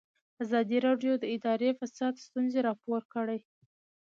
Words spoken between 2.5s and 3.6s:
راپور کړي.